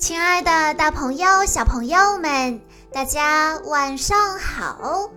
[0.00, 2.58] 亲爱的，大朋友、小朋友们，
[2.90, 5.10] 大家晚上好！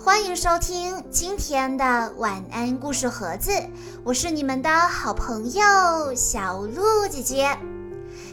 [0.00, 3.50] 欢迎收听今天的晚安故事盒子，
[4.04, 7.58] 我是你们的好朋友小鹿姐姐。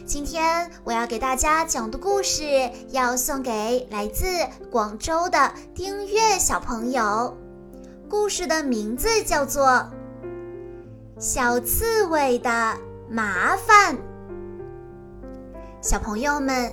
[0.06, 4.24] 今天我要给大家讲的故事，要送给来自
[4.70, 7.36] 广州的丁月小朋友。
[8.08, 9.66] 故事的名字叫做
[11.18, 12.76] 《小刺猬的
[13.10, 13.96] 麻烦》。
[15.86, 16.72] 小朋友们，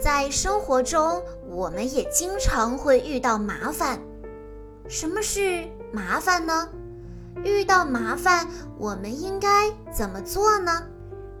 [0.00, 3.98] 在生活中，我们也经常会遇到麻烦。
[4.86, 6.68] 什么是麻烦呢？
[7.42, 8.46] 遇到麻烦，
[8.78, 10.80] 我们应该怎么做呢？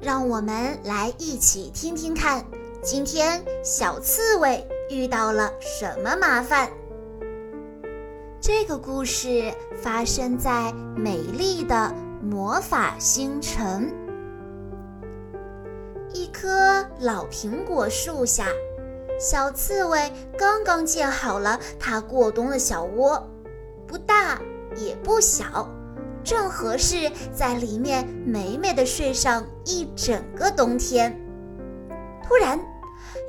[0.00, 2.44] 让我们来一起听听看，
[2.82, 6.68] 今天小刺猬遇到了什么麻烦？
[8.40, 14.01] 这个故事发生在美丽的魔法星城。
[16.42, 18.48] 棵老苹果树下，
[19.16, 23.24] 小刺猬刚刚建好了它过冬的小窝，
[23.86, 24.40] 不大
[24.74, 25.68] 也不小。
[26.24, 31.16] 正合适在里面美美的睡上一整个冬天。
[32.24, 32.58] 突然，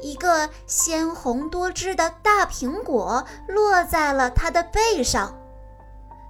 [0.01, 5.37] 一个鲜红多汁的大苹果落在了它的背上。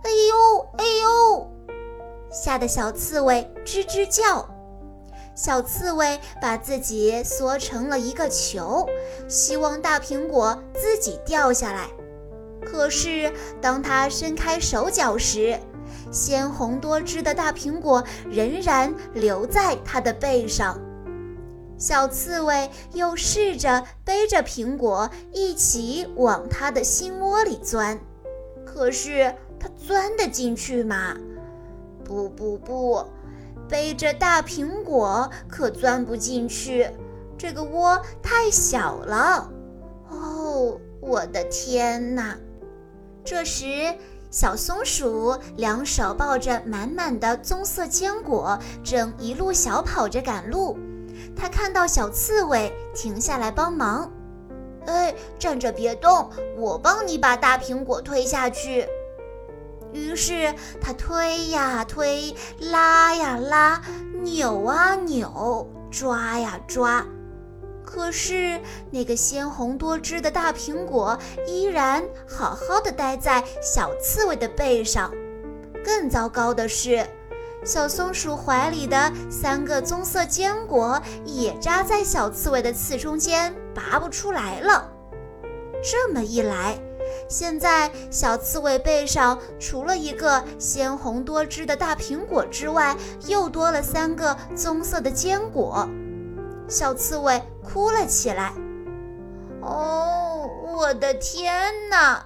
[0.04, 1.50] 哎呦哎呦！
[2.30, 4.53] 吓得小刺猬吱吱叫。
[5.36, 8.88] 小刺猬把自己缩成了一个球，
[9.28, 11.90] 希望大苹果自己掉下来。
[12.64, 15.60] 可是，当它伸开手脚时，
[16.12, 20.80] 鲜红多汁的大苹果仍然留在它的背上，
[21.78, 28.00] 小刺猬又试着背着苹果一起往它的心窝里钻，
[28.64, 31.18] 可是它钻得进去吗？
[32.06, 33.06] 不不不，
[33.70, 36.90] 背着大苹果可钻不进去，
[37.38, 39.50] 这个窝太小了。
[40.10, 42.38] 哦，我的天哪！
[43.24, 43.94] 这时。
[44.32, 50.76] 小松鼠两手抱着满满的棕色坚果，正一路小跑着赶路。
[51.36, 54.12] 它看到小刺猬停下来帮忙，
[54.88, 58.88] 哎，站着别动，我帮你把大苹果推下去。
[59.94, 63.82] 于是它推呀推，拉呀拉，
[64.22, 67.06] 扭啊扭，抓呀抓。
[67.86, 68.60] 可是，
[68.90, 75.12] 那个鲜红多汁的大苹果依然好好的待在小刺猬的背上。
[75.86, 77.06] 更糟糕的是，
[77.64, 84.90] 小松鼠怀里的三个棕色坚果也扎在小刺猬的刺中间，拔不出来了。
[85.84, 86.80] 这么一来，
[87.28, 92.96] 现在小刺猬背上除了一个鲜红多汁的大苹果之外，
[93.28, 95.88] 又多了三个棕色的坚果。
[96.68, 98.54] 小刺猬哭了起来。
[99.62, 102.26] 哦，我的天哪！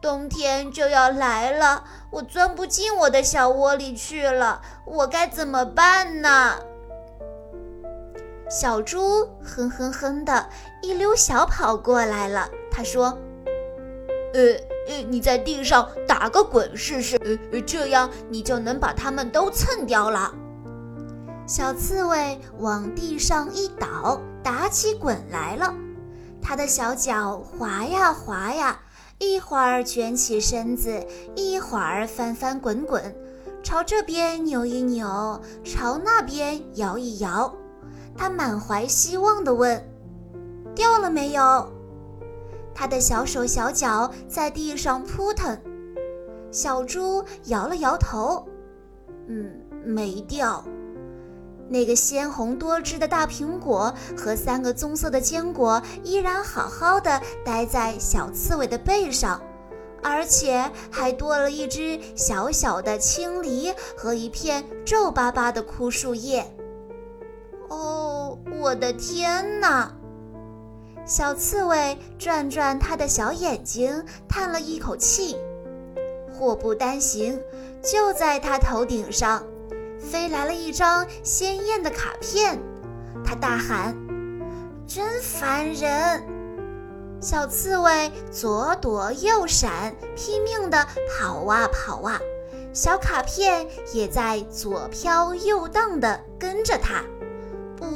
[0.00, 6.58] 冬天就要来了，我钻不进我的小窝里去了，我该怎么办呢？
[8.50, 10.48] 小猪哼哼哼的
[10.82, 12.48] 一溜小跑过来了。
[12.70, 13.16] 他说
[14.34, 14.40] ：“呃
[14.88, 20.34] 呃，你在地上打个滚试试，呃呃，这样你就能把它们都蹭掉了。”
[21.46, 25.74] 小刺猬往地上一倒，打起滚来了。
[26.40, 28.80] 它的小脚滑呀滑呀，
[29.18, 31.04] 一会儿卷起身子，
[31.36, 33.14] 一会儿翻翻滚滚，
[33.62, 37.54] 朝这边扭一扭，朝那边摇一摇。
[38.16, 39.84] 它满怀希望地问
[40.74, 41.72] ：“掉了没有？”
[42.74, 45.58] 它的小手小脚在地上扑腾。
[46.50, 48.46] 小猪摇了摇头
[49.28, 49.50] ：“嗯，
[49.84, 50.64] 没掉。”
[51.68, 59.40] 那个鲜红多汁的大苹果和三个棕色的坚果依然好好的待在小刺猬的背上，
[60.02, 66.44] 而且还多了一只小小的青梨和一片皱巴巴的枯树叶。
[67.68, 69.96] 哦，我的天哪！
[71.04, 75.36] 小刺猬转转它的小眼睛，叹了一口气。
[76.32, 77.40] 祸不单行，
[77.82, 79.42] 就在它头顶上。
[79.98, 82.58] 飞来了一张鲜艳的卡片，
[83.24, 83.96] 他大喊
[84.84, 86.22] ：“真烦人！”
[87.22, 92.20] 小刺猬左躲右闪，拼命地跑啊跑啊，
[92.72, 97.04] 小卡片也在左飘右荡地跟着它，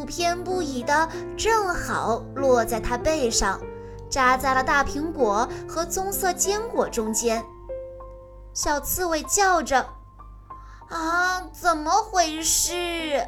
[0.06, 3.61] 偏不倚的，正好落在他背上，
[4.08, 7.44] 扎在了大苹果和棕色坚果中间。
[8.55, 9.85] 小刺猬叫着。
[10.88, 13.26] 啊，怎么回事？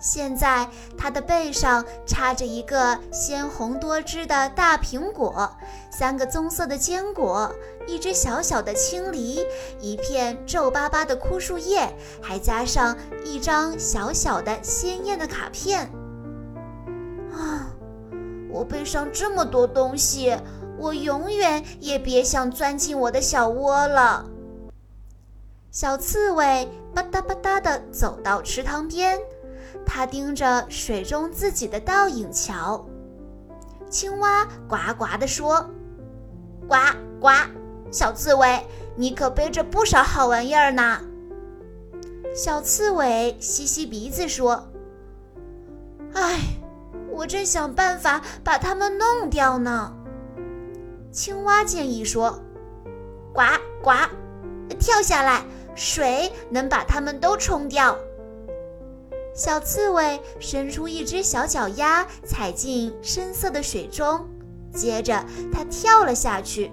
[0.00, 0.66] 现在
[0.96, 5.54] 它的背上插着一个鲜红多汁的大苹果，
[5.90, 7.54] 三个棕色的坚果，
[7.86, 9.44] 一只小小的青梨，
[9.78, 15.90] 一片皱巴巴的枯树叶，还加上一张小小的鲜艳的卡片。
[17.32, 17.70] 啊，
[18.50, 20.34] 我背上这么多东西，
[20.78, 24.24] 我永远也别想钻进我的小窝了。
[25.70, 29.18] 小刺猬吧嗒吧嗒地走到池塘边。
[29.92, 32.86] 他盯着水中自己的倒影瞧，
[33.90, 35.68] 青蛙呱呱地说
[36.68, 36.76] ：“呱
[37.20, 37.28] 呱，
[37.90, 38.64] 小刺猬，
[38.94, 41.00] 你可背着不少好玩意儿呢。”
[42.32, 44.70] 小刺猬吸吸鼻子说
[46.14, 46.38] ：“哎，
[47.10, 49.92] 我正想办法把它们弄掉呢。”
[51.10, 52.40] 青蛙建议说
[53.34, 53.42] ：“呱
[53.82, 53.90] 呱，
[54.78, 55.44] 跳下来，
[55.74, 57.98] 水能把它们都冲掉。”
[59.40, 64.28] 小刺猬伸出一只小脚丫，踩进深色的水中，
[64.70, 66.70] 接着它跳了下去。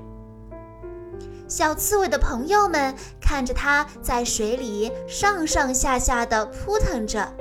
[1.48, 7.34] 小刺猬的朋友们看着它在水里上上下下地扑腾着，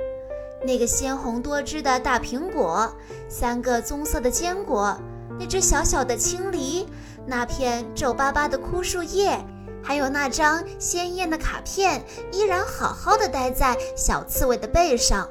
[0.65, 2.89] 那个鲜红多汁的大苹果，
[3.27, 4.97] 三个棕色的坚果，
[5.37, 6.87] 那只小小的青梨，
[7.25, 9.37] 那片皱巴巴的枯树叶。
[9.87, 12.03] 还有那张鲜艳的卡片，
[12.33, 15.29] 依然好好的待在小刺猬的背上，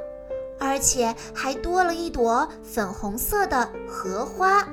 [0.58, 4.66] 而且还多了一朵粉红色的荷花。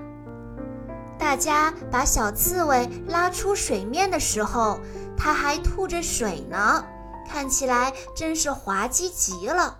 [1.19, 4.80] 大家把小刺猬拉出水面的时候，
[5.18, 6.86] 它还吐着水呢，
[7.29, 9.79] 看起来真是滑稽极了。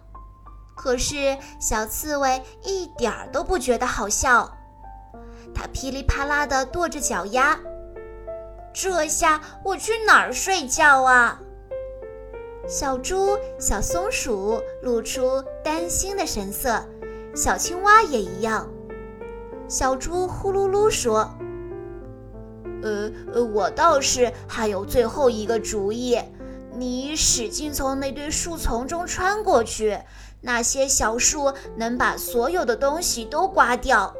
[0.75, 4.51] 可是小刺猬一点儿都不觉得好笑，
[5.56, 7.57] 它噼里啪啦地跺着脚丫。
[8.73, 11.39] 这下我去哪儿睡觉啊？
[12.67, 16.83] 小猪、小松鼠露出担心的神色，
[17.35, 18.67] 小青蛙也一样。
[19.67, 21.29] 小猪呼噜噜说
[22.81, 26.17] ：“呃呃，我倒是还有最后一个主意，
[26.75, 29.99] 你使劲从那堆树丛中穿过去，
[30.41, 34.15] 那些小树能把所有的东西都刮掉。”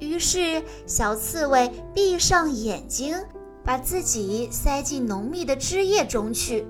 [0.00, 3.16] 于是，小刺猬闭上眼睛，
[3.64, 6.66] 把自己塞进浓密的枝叶中去。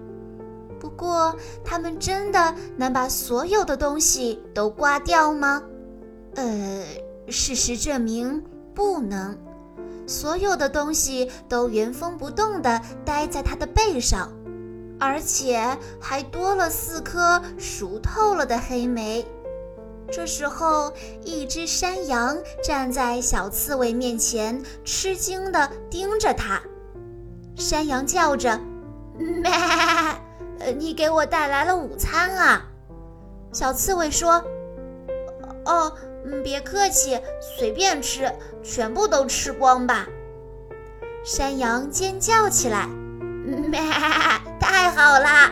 [0.78, 1.34] 不过，
[1.64, 5.62] 它们真的能把所有的东西都刮掉吗？
[6.34, 6.84] 呃，
[7.28, 8.44] 事实证明
[8.74, 9.36] 不能。
[10.06, 14.30] 所有的东西都原封不动地待在它的背上，
[15.00, 19.26] 而且还多了四颗熟透了的黑莓。
[20.12, 20.92] 这时候，
[21.24, 26.60] 一只山羊站在小刺猬面前，吃惊地盯着它。
[27.56, 28.60] 山羊叫着
[29.18, 29.50] ：“咩，
[30.76, 32.66] 你给我带来了午餐啊？”
[33.52, 34.44] 小刺猬说
[35.64, 35.92] ：“哦，
[36.42, 37.20] 别客气，
[37.56, 38.30] 随便吃，
[38.62, 40.06] 全部都吃光吧。”
[41.24, 42.86] 山羊尖叫起来
[43.44, 43.80] ：“咩，
[44.60, 45.50] 太好了！”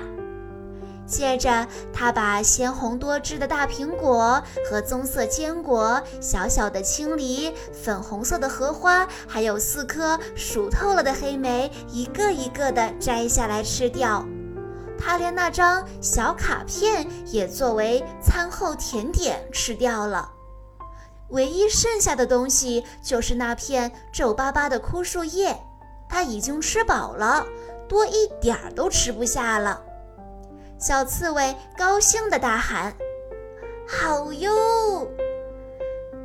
[1.12, 14.24] 接着，他把鲜红多汁的大苹果和棕色坚果、小小的青梨、粉红色的荷花，还有四颗熟透了的黑莓，一个一个的摘下来吃掉。
[14.98, 20.30] 他连那张小卡片也作为餐后甜点吃掉了。
[21.28, 25.54] 唯一剩下的东西就是那片皱巴巴的枯树叶，
[26.08, 27.44] 他已经吃饱了，
[27.86, 29.82] 多一点儿都吃不下了。
[30.82, 32.92] 小刺猬高兴地大喊
[33.86, 35.06] ：“好哟！”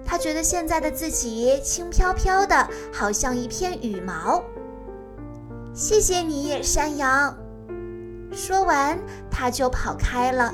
[0.04, 4.44] 他觉得现在的自己轻飘飘的，好像一片羽毛。
[5.76, 7.38] 谢谢你，山羊。
[8.32, 8.98] 说完，
[9.30, 10.52] 他就跑开了，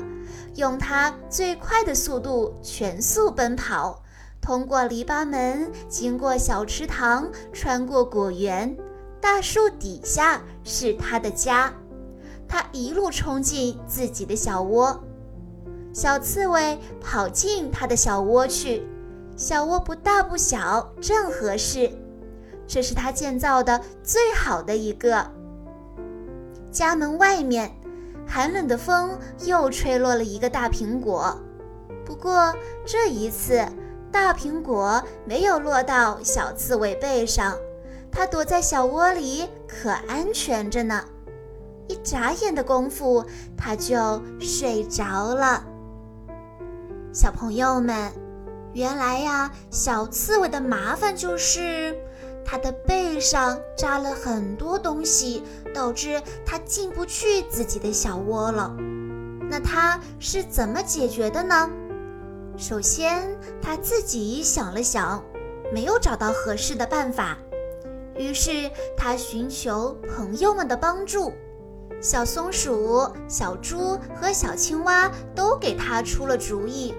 [0.56, 4.02] 用他最快的速度全速奔跑，
[4.38, 8.76] 通过篱笆门，经过小池塘，穿过果园，
[9.18, 11.72] 大树底下是他的家。
[12.54, 15.02] 他一路冲进自己的小窝，
[15.92, 18.86] 小刺猬跑进他的小窝去。
[19.36, 21.90] 小窝不大不小，正合适。
[22.64, 25.28] 这是他建造的最好的一个。
[26.70, 27.72] 家门外面，
[28.24, 31.36] 寒冷的风又吹落了一个大苹果。
[32.04, 32.54] 不过
[32.86, 33.66] 这一次，
[34.12, 37.56] 大苹果没有落到小刺猬背上，
[38.12, 41.04] 它躲在小窝里，可安全着呢。
[41.88, 43.24] 一眨眼的功夫，
[43.56, 45.64] 他就睡着了。
[47.12, 48.12] 小朋友们，
[48.72, 51.96] 原来呀，小刺猬的麻烦就是
[52.44, 55.42] 它的背上扎了很多东西，
[55.74, 58.74] 导致它进不去自己的小窝了。
[59.48, 61.70] 那它是怎么解决的呢？
[62.56, 65.22] 首先，他自己想了想，
[65.72, 67.36] 没有找到合适的办法，
[68.16, 71.32] 于是他寻求朋友们的帮助。
[72.04, 76.94] 小松鼠、小猪和小青蛙都给他出了主意。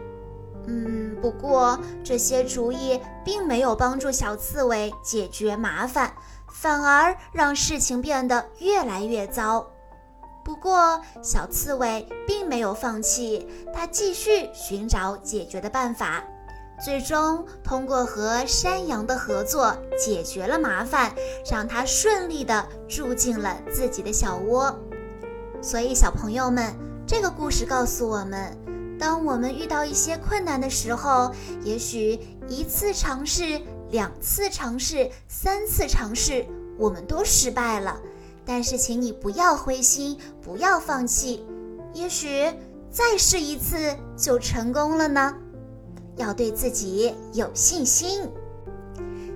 [0.66, 6.12] 嗯，不过这些主意并没有帮助小刺猬解决麻烦，
[6.52, 9.70] 反而让事情变得越来越糟。
[10.44, 16.24] 不过，小刺猬并没有放弃，它继续寻找解决的办法，
[16.84, 21.14] 最终通过和山羊的合作解决了麻烦，
[21.50, 24.76] 让它顺利地住进了自己的小窝。
[25.62, 26.74] 所以，小朋友们，
[27.08, 28.56] 这个故事告诉我们：
[29.00, 31.32] 当我们遇到一些困难的时候，
[31.64, 36.46] 也许一次尝试、两次尝试、三次尝试，
[36.78, 38.00] 我们都失败了。
[38.46, 41.46] 但是，请你不要灰心，不要放弃，
[41.94, 42.46] 也许
[42.92, 43.76] 再试一次
[44.16, 45.36] 就成功了呢。
[46.16, 48.30] 要对自己有信心。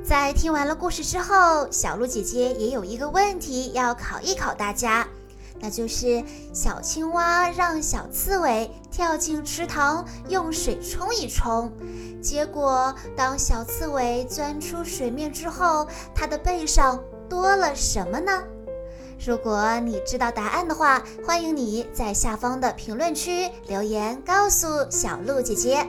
[0.02, 5.08] 在听完了故事之后，小鹿姐姐也有一个问题要考一考大家，
[5.60, 6.24] 那就是
[6.54, 11.72] 小青蛙让小刺猬跳进池塘用水冲一冲，
[12.22, 18.44] 结果当小刺猬钻出水面之后，它的背上多了什么呢？
[19.26, 25.86] 如果你知道答案的话，欢迎你在下方的评论区留言告诉小鹿姐姐。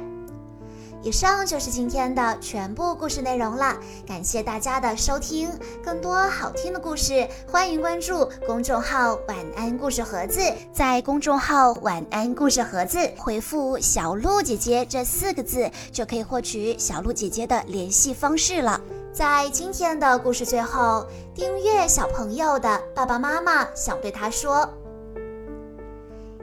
[1.03, 3.75] 以上就是今天的全部故事内容了，
[4.07, 5.51] 感谢大家的收听。
[5.83, 10.41] 更多好听的故事，欢迎关注公众号“晚安故事盒子”。
[10.75, 18.79] 在公众号“晚安故事盒子”回复“小鹿姐姐”这四个字，就可以获取小鹿姐姐的联系方式了。
[19.11, 24.69] 在今天的故事最后，丁月小朋友的爸爸妈妈想对他说：“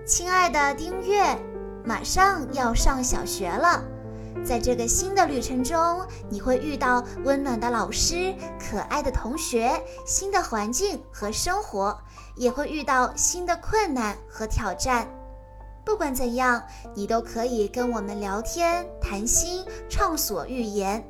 [0.03, 1.23] 亲爱的丁月，
[1.85, 3.81] 马上要上小学了，
[4.46, 9.72] 在这个新的旅程中，你会遇到温暖的老师、可爱的同学、
[10.06, 11.98] 新的环境和生活，
[12.36, 15.08] 也会遇到新的困难和挑战。
[15.86, 16.63] 不管怎样，
[16.94, 21.03] 你都可以跟我们聊天、谈心、畅所欲言。”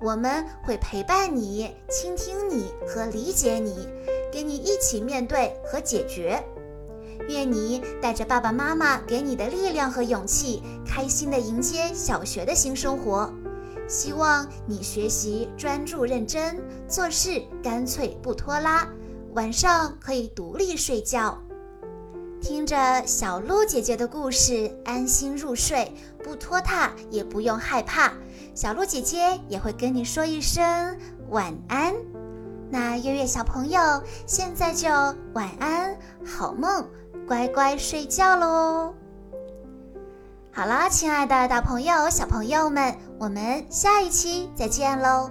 [0.00, 3.88] 我们会陪伴你，倾听你和理解你，
[4.30, 6.44] 跟你一起面对和解决。
[7.28, 13.32] 愿你带着爸爸妈妈给你的力量和勇气，开心地迎接小学的新生活。
[13.86, 18.88] 希望你学习专注认真，做事干脆不拖拉，
[19.34, 21.38] 晚上可以独立睡觉。
[22.40, 28.12] 听着小鹿姐姐的故事，安心入睡，不拖沓，也不用害怕。
[28.54, 30.62] 小鹿姐姐也会跟你说一声
[31.30, 31.94] 晚安。
[32.70, 33.80] 那月月小朋友，
[34.26, 34.88] 现在就
[35.32, 36.86] 晚安，好梦，
[37.26, 38.94] 乖乖睡觉喽。
[40.52, 45.30] 好啦，亲爱的大朋友、小朋友们，我们下一期再见喽。